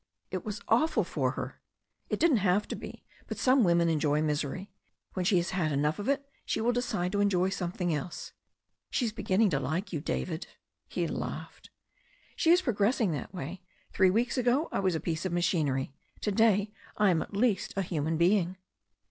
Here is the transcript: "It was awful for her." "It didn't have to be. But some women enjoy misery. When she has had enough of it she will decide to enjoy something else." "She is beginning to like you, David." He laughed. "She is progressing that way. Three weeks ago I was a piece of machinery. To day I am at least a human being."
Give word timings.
"It 0.31 0.43
was 0.43 0.61
awful 0.67 1.03
for 1.03 1.33
her." 1.33 1.61
"It 2.09 2.19
didn't 2.19 2.37
have 2.37 2.67
to 2.69 2.75
be. 2.75 3.05
But 3.27 3.37
some 3.37 3.63
women 3.63 3.87
enjoy 3.87 4.23
misery. 4.23 4.71
When 5.13 5.25
she 5.25 5.37
has 5.37 5.51
had 5.51 5.71
enough 5.71 5.99
of 5.99 6.09
it 6.09 6.27
she 6.43 6.59
will 6.59 6.71
decide 6.71 7.11
to 7.11 7.19
enjoy 7.21 7.49
something 7.49 7.93
else." 7.93 8.33
"She 8.89 9.05
is 9.05 9.11
beginning 9.11 9.51
to 9.51 9.59
like 9.59 9.93
you, 9.93 10.01
David." 10.01 10.47
He 10.87 11.05
laughed. 11.07 11.69
"She 12.35 12.49
is 12.49 12.63
progressing 12.63 13.11
that 13.11 13.31
way. 13.31 13.61
Three 13.93 14.09
weeks 14.09 14.39
ago 14.39 14.69
I 14.71 14.79
was 14.79 14.95
a 14.95 14.99
piece 14.99 15.23
of 15.23 15.33
machinery. 15.33 15.93
To 16.21 16.31
day 16.31 16.71
I 16.97 17.11
am 17.11 17.21
at 17.21 17.35
least 17.37 17.71
a 17.77 17.83
human 17.83 18.17
being." 18.17 18.57